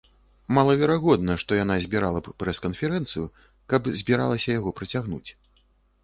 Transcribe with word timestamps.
Малаверагодна, 0.57 1.33
што 1.41 1.51
яна 1.59 1.75
збірала 1.83 2.19
б 2.27 2.33
прэс-канферэнцыю, 2.43 3.25
каб 3.73 3.91
збіралася 3.99 4.49
яго 4.55 4.69
працягнуць. 4.81 5.29